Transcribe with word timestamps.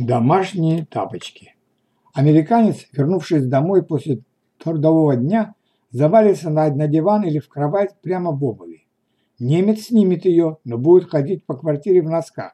Домашние 0.00 0.86
тапочки. 0.86 1.56
Американец, 2.14 2.86
вернувшись 2.92 3.44
домой 3.46 3.84
после 3.84 4.20
трудового 4.56 5.16
дня, 5.16 5.56
завалится 5.90 6.50
на, 6.50 6.72
на 6.72 6.86
диван 6.86 7.24
или 7.24 7.40
в 7.40 7.48
кровать 7.48 7.96
прямо 8.00 8.30
в 8.30 8.44
обуви. 8.44 8.86
Немец 9.40 9.86
снимет 9.86 10.24
ее, 10.24 10.58
но 10.64 10.78
будет 10.78 11.10
ходить 11.10 11.44
по 11.44 11.56
квартире 11.56 12.02
в 12.02 12.08
носках. 12.08 12.52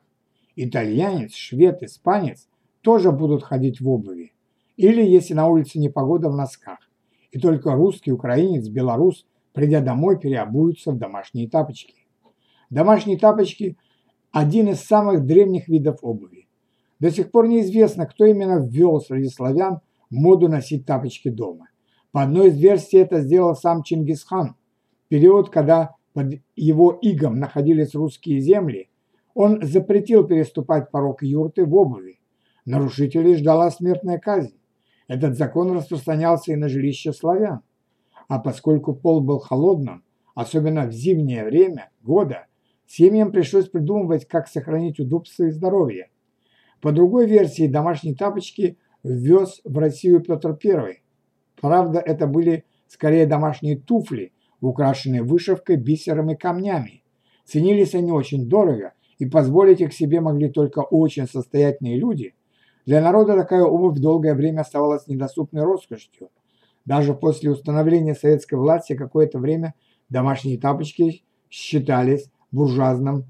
Итальянец, 0.57 1.35
швед, 1.35 1.83
испанец 1.83 2.49
тоже 2.80 3.12
будут 3.12 3.43
ходить 3.43 3.79
в 3.79 3.90
обуви. 3.90 4.32
Или, 4.79 5.04
если 5.06 5.34
на 5.34 5.46
улице 5.46 5.79
непогода, 5.79 6.30
в 6.30 6.34
носках. 6.34 6.79
И 7.30 7.38
только 7.38 7.74
русский, 7.74 8.11
украинец, 8.11 8.68
белорус, 8.68 9.26
придя 9.52 9.82
домой, 9.82 10.18
переобуются 10.18 10.92
в 10.92 10.98
домашние 10.98 11.50
тапочки. 11.50 12.06
Домашние 12.70 13.18
тапочки– 13.18 13.76
один 14.32 14.68
из 14.68 14.80
самых 14.80 15.26
древних 15.26 15.68
видов 15.68 15.98
обуви. 16.00 16.43
До 17.05 17.11
сих 17.11 17.30
пор 17.30 17.48
неизвестно, 17.48 18.07
кто 18.07 18.25
именно 18.25 18.66
ввел 18.66 18.98
среди 18.98 19.29
славян 19.29 19.81
моду 20.08 20.49
носить 20.49 20.86
тапочки 20.86 21.29
дома. 21.29 21.68
По 22.13 22.22
одной 22.22 22.49
из 22.49 22.57
версий 22.57 22.96
это 22.96 23.21
сделал 23.21 23.54
сам 23.54 23.82
Чингисхан. 23.82 24.57
В 25.04 25.08
период, 25.11 25.50
когда 25.50 25.96
под 26.14 26.40
его 26.57 26.99
игом 27.03 27.39
находились 27.39 27.94
русские 27.94 28.40
земли, 28.40 28.89
он 29.35 29.61
запретил 29.63 30.27
переступать 30.27 30.90
порог 30.90 31.22
юрты 31.22 31.67
в 31.67 31.75
обуви. 31.75 32.20
Нарушителей 32.64 33.34
ждала 33.34 33.70
смертная 33.70 34.19
казнь. 34.19 34.56
Этот 35.06 35.36
закон 35.36 35.72
распространялся 35.72 36.52
и 36.52 36.56
на 36.56 36.70
жилище 36.70 37.12
славян. 37.12 37.61
А 38.28 38.39
поскольку 38.39 38.94
пол 38.94 39.20
был 39.20 39.41
холодным, 39.41 40.05
особенно 40.34 40.86
в 40.86 40.92
зимнее 40.92 41.44
время 41.44 41.91
года, 42.00 42.47
семьям 42.86 43.30
пришлось 43.30 43.69
придумывать, 43.69 44.27
как 44.27 44.48
сохранить 44.48 44.98
удобство 44.98 45.44
и 45.44 45.50
здоровье. 45.50 46.08
По 46.81 46.92
другой 46.92 47.27
версии, 47.27 47.67
домашние 47.67 48.14
тапочки 48.14 48.78
ввез 49.03 49.61
в 49.64 49.78
Россию 49.78 50.20
Петр 50.20 50.59
I. 50.64 51.03
Правда, 51.61 51.98
это 51.98 52.27
были 52.27 52.64
скорее 52.89 53.27
домашние 53.27 53.77
туфли, 53.77 54.33
украшенные 54.61 55.22
вышивкой, 55.22 55.77
бисером 55.77 56.31
и 56.31 56.36
камнями. 56.36 57.03
Ценились 57.44 57.94
они 57.94 58.12
очень 58.12 58.48
дорого, 58.48 58.92
и 59.19 59.27
позволить 59.27 59.81
их 59.81 59.92
себе 59.92 60.20
могли 60.20 60.50
только 60.50 60.81
очень 60.81 61.27
состоятельные 61.27 61.97
люди. 61.97 62.34
Для 62.86 63.00
народа 63.00 63.34
такая 63.34 63.64
обувь 63.64 63.98
долгое 63.98 64.34
время 64.34 64.61
оставалась 64.61 65.06
недоступной 65.06 65.62
роскошью. 65.62 66.31
Даже 66.84 67.14
после 67.14 67.50
установления 67.50 68.14
советской 68.14 68.56
власти 68.56 68.94
какое-то 68.94 69.38
время 69.38 69.75
домашние 70.11 70.59
тапочки 70.59 71.22
считались 71.48 72.31
буржуазным, 72.50 73.25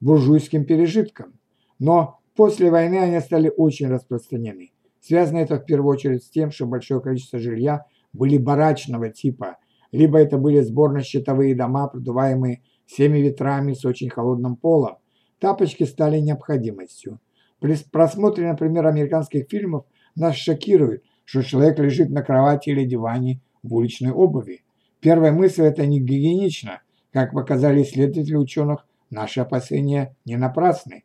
буржуйским 0.00 0.64
пережитком. 0.64 1.32
Но 1.78 2.19
После 2.40 2.70
войны 2.70 2.96
они 2.96 3.20
стали 3.20 3.52
очень 3.54 3.88
распространены. 3.88 4.72
Связано 5.02 5.40
это 5.40 5.56
в 5.56 5.66
первую 5.66 5.92
очередь 5.92 6.24
с 6.24 6.30
тем, 6.30 6.50
что 6.50 6.64
большое 6.64 7.02
количество 7.02 7.38
жилья 7.38 7.84
были 8.14 8.38
барачного 8.38 9.10
типа, 9.10 9.58
либо 9.92 10.18
это 10.18 10.38
были 10.38 10.60
сборно-щитовые 10.60 11.54
дома, 11.54 11.88
продуваемые 11.88 12.62
всеми 12.86 13.18
ветрами 13.18 13.74
с 13.74 13.84
очень 13.84 14.08
холодным 14.08 14.56
полом. 14.56 14.96
Тапочки 15.38 15.84
стали 15.84 16.18
необходимостью. 16.18 17.20
При 17.58 17.76
просмотре, 17.92 18.48
например, 18.48 18.86
американских 18.86 19.46
фильмов 19.50 19.84
нас 20.16 20.34
шокирует, 20.36 21.04
что 21.26 21.42
человек 21.42 21.78
лежит 21.78 22.08
на 22.08 22.22
кровати 22.22 22.70
или 22.70 22.86
диване 22.86 23.42
в 23.62 23.74
уличной 23.74 24.12
обуви. 24.12 24.64
Первая 25.00 25.32
мысль– 25.32 25.62
это 25.64 25.84
не 25.84 26.00
гигиенично. 26.00 26.80
Как 27.12 27.34
показали 27.34 27.82
исследователи 27.82 28.36
ученых, 28.36 28.86
наши 29.10 29.40
опасения 29.40 30.16
не 30.24 30.38
напрасны. 30.38 31.04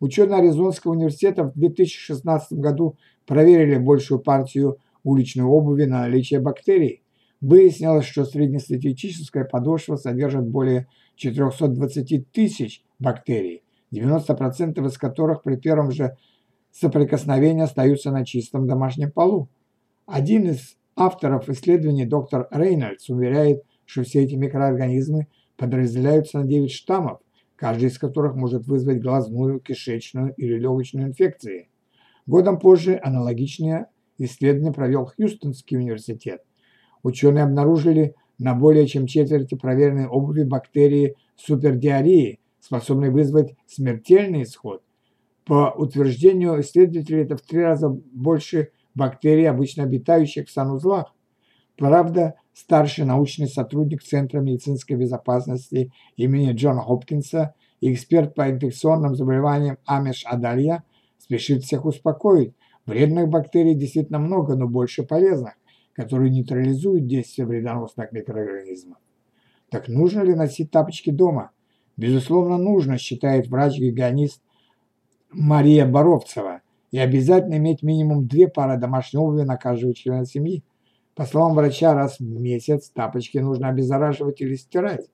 Ученые 0.00 0.38
Аризонского 0.38 0.92
университета 0.92 1.44
в 1.44 1.52
2016 1.54 2.52
году 2.58 2.96
проверили 3.26 3.78
большую 3.78 4.20
партию 4.20 4.78
уличной 5.04 5.44
обуви 5.44 5.84
на 5.84 6.00
наличие 6.00 6.40
бактерий. 6.40 7.02
Выяснилось, 7.40 8.04
что 8.04 8.24
среднестатистическая 8.24 9.44
подошва 9.44 9.96
содержит 9.96 10.48
более 10.48 10.88
420 11.16 12.30
тысяч 12.30 12.82
бактерий, 12.98 13.62
90% 13.92 14.86
из 14.86 14.98
которых 14.98 15.42
при 15.42 15.56
первом 15.56 15.90
же 15.90 16.16
соприкосновении 16.72 17.62
остаются 17.62 18.10
на 18.10 18.24
чистом 18.24 18.66
домашнем 18.66 19.10
полу. 19.10 19.48
Один 20.06 20.48
из 20.48 20.76
авторов 20.94 21.48
исследований, 21.48 22.04
доктор 22.04 22.48
Рейнольдс, 22.50 23.08
уверяет, 23.08 23.62
что 23.86 24.02
все 24.02 24.24
эти 24.24 24.34
микроорганизмы 24.34 25.28
подразделяются 25.56 26.40
на 26.40 26.46
9 26.46 26.70
штаммов, 26.70 27.20
каждый 27.56 27.88
из 27.88 27.98
которых 27.98 28.34
может 28.36 28.66
вызвать 28.66 29.00
глазную, 29.00 29.60
кишечную 29.60 30.34
или 30.36 30.58
легочную 30.58 31.08
инфекции. 31.08 31.68
Годом 32.26 32.58
позже 32.58 33.00
аналогичное 33.02 33.88
исследование 34.18 34.72
провел 34.72 35.06
Хьюстонский 35.06 35.76
университет. 35.76 36.42
Ученые 37.02 37.44
обнаружили 37.44 38.14
на 38.38 38.54
более 38.54 38.86
чем 38.86 39.06
четверти 39.06 39.54
проверенной 39.54 40.06
обуви 40.06 40.42
бактерии 40.42 41.16
супердиарии, 41.36 42.40
способной 42.60 43.10
вызвать 43.10 43.54
смертельный 43.66 44.42
исход. 44.42 44.82
По 45.44 45.72
утверждению 45.76 46.60
исследователей, 46.60 47.22
это 47.22 47.36
в 47.36 47.42
три 47.42 47.60
раза 47.60 47.88
больше 47.88 48.70
бактерий, 48.94 49.48
обычно 49.48 49.84
обитающих 49.84 50.48
в 50.48 50.50
санузлах. 50.50 51.14
Правда, 51.76 52.34
старший 52.56 53.04
научный 53.04 53.48
сотрудник 53.48 54.02
Центра 54.02 54.40
медицинской 54.40 54.96
безопасности 54.96 55.92
имени 56.16 56.52
Джона 56.52 56.80
Хопкинса 56.80 57.54
и 57.80 57.92
эксперт 57.92 58.34
по 58.34 58.50
инфекционным 58.50 59.14
заболеваниям 59.14 59.76
Амиш 59.84 60.24
Адалья 60.24 60.82
спешит 61.18 61.64
всех 61.64 61.84
успокоить. 61.84 62.54
Вредных 62.86 63.28
бактерий 63.28 63.74
действительно 63.74 64.18
много, 64.18 64.56
но 64.56 64.66
больше 64.66 65.02
полезных, 65.02 65.52
которые 65.92 66.30
нейтрализуют 66.30 67.06
действие 67.06 67.46
вредоносных 67.46 68.10
микроорганизмов. 68.12 68.98
Так 69.68 69.88
нужно 69.88 70.22
ли 70.22 70.34
носить 70.34 70.70
тапочки 70.70 71.10
дома? 71.10 71.50
Безусловно, 71.98 72.56
нужно, 72.56 72.96
считает 72.96 73.48
врач-гигиенист 73.48 74.40
Мария 75.30 75.84
Боровцева, 75.84 76.62
и 76.90 76.98
обязательно 76.98 77.56
иметь 77.56 77.82
минимум 77.82 78.26
две 78.26 78.48
пары 78.48 78.78
домашней 78.78 79.18
обуви 79.18 79.42
на 79.42 79.56
каждого 79.56 79.92
члена 79.92 80.24
семьи. 80.24 80.64
По 81.16 81.24
словам 81.24 81.54
врача, 81.54 81.94
раз 81.94 82.20
в 82.20 82.24
месяц 82.24 82.90
тапочки 82.90 83.38
нужно 83.38 83.70
обеззараживать 83.70 84.42
или 84.42 84.54
стирать. 84.54 85.08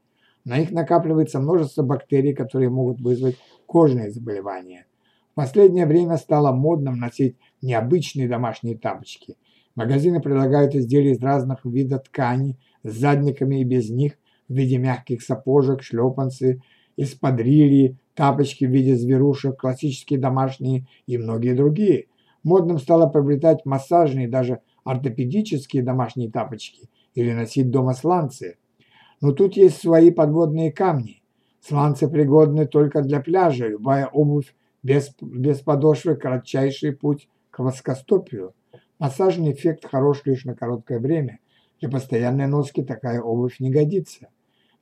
На 0.45 0.59
них 0.59 0.73
накапливается 0.73 1.39
множество 1.39 1.85
бактерий, 1.85 2.35
которые 2.35 2.71
могут 2.71 3.01
вызвать 3.01 3.37
кожные 3.67 4.11
заболевания. 4.11 4.87
В 5.31 5.35
последнее 5.37 5.87
время 5.87 6.17
стало 6.17 6.51
модным 6.51 6.99
носить 6.99 7.37
необычные 7.63 8.29
домашние 8.29 8.77
тапочки. 8.77 9.37
Магазины 9.77 10.21
предлагают 10.21 10.75
изделия 10.75 11.13
из 11.13 11.23
разных 11.23 11.65
видов 11.65 12.03
ткани, 12.03 12.59
с 12.83 12.93
задниками 12.93 13.61
и 13.61 13.65
без 13.65 13.89
них, 13.89 14.15
в 14.49 14.55
виде 14.55 14.79
мягких 14.79 15.23
сапожек, 15.23 15.85
шлепанцы, 15.85 16.63
эспадрильи, 16.97 17.97
тапочки 18.15 18.65
в 18.65 18.71
виде 18.71 18.97
зверушек, 18.97 19.57
классические 19.57 20.19
домашние 20.19 20.89
и 21.07 21.17
многие 21.17 21.55
другие. 21.55 22.07
Модным 22.43 22.79
стало 22.79 23.07
приобретать 23.09 23.65
массажные, 23.65 24.27
даже 24.27 24.59
ортопедические 24.85 25.83
домашние 25.83 26.31
тапочки 26.31 26.89
или 27.15 27.33
носить 27.33 27.71
дома 27.71 27.95
сланцы. 27.95 28.59
Но 29.21 29.33
тут 29.33 29.57
есть 29.57 29.81
свои 29.81 30.11
подводные 30.11 30.73
камни. 30.73 31.23
Сланцы 31.61 32.09
пригодны 32.09 32.67
только 32.67 33.03
для 33.03 33.21
пляжа, 33.21 33.69
любая 33.69 34.07
обувь 34.07 34.55
без, 34.83 35.15
без 35.21 35.61
подошвы– 35.61 36.17
кратчайший 36.17 36.93
путь 36.93 37.29
к 37.51 37.61
воскостопию. 37.61 38.55
Массажный 38.99 39.53
эффект 39.53 39.87
хорош 39.89 40.23
лишь 40.25 40.45
на 40.45 40.55
короткое 40.55 40.99
время. 40.99 41.39
Для 41.81 41.89
постоянной 41.89 42.47
носки 42.47 42.83
такая 42.83 43.21
обувь 43.21 43.61
не 43.61 43.71
годится. 43.71 44.29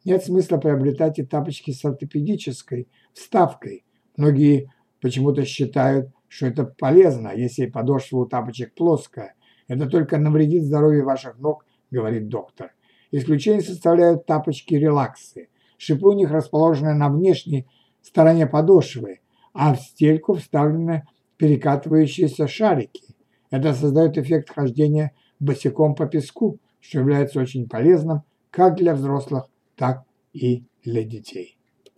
Нет 0.04 0.24
смысла 0.24 0.56
приобретать 0.56 1.18
и 1.18 1.22
тапочки 1.24 1.72
с 1.72 1.84
ортопедической 1.84 2.88
вставкой. 3.12 3.84
Многие 4.16 4.72
почему-то 5.00 5.44
считают, 5.44 6.10
что 6.28 6.46
это 6.46 6.64
полезно, 6.64 7.32
если 7.34 7.66
подошва 7.66 8.20
у 8.20 8.26
тапочек 8.26 8.74
плоская, 8.74 9.34
это 9.70 9.86
только 9.86 10.18
навредит 10.18 10.64
здоровью 10.64 11.04
ваших 11.04 11.38
ног, 11.38 11.64
говорит 11.92 12.26
доктор. 12.28 12.72
Исключение 13.12 13.62
составляют 13.62 14.26
тапочки-релаксы. 14.26 15.48
Шипы 15.78 16.08
у 16.08 16.12
них 16.12 16.32
расположены 16.32 16.92
на 16.94 17.08
внешней 17.08 17.68
стороне 18.02 18.48
подошвы, 18.48 19.20
а 19.54 19.74
в 19.74 19.80
стельку 19.80 20.34
вставлены 20.34 21.04
перекатывающиеся 21.36 22.48
шарики. 22.48 23.14
Это 23.52 23.72
создает 23.72 24.18
эффект 24.18 24.50
хождения 24.50 25.12
босиком 25.38 25.94
по 25.94 26.06
песку, 26.06 26.58
что 26.80 26.98
является 26.98 27.38
очень 27.38 27.68
полезным 27.68 28.22
как 28.50 28.74
для 28.74 28.92
взрослых, 28.96 29.44
так 29.76 30.02
и 30.32 30.64
для 30.82 31.04
детей. 31.04 31.59